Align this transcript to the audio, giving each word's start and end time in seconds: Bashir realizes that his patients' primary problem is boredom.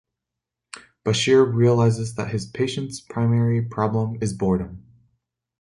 Bashir 1.05 1.45
realizes 1.53 2.15
that 2.15 2.31
his 2.31 2.47
patients' 2.47 2.99
primary 3.01 3.61
problem 3.61 4.17
is 4.19 4.33
boredom. 4.33 4.83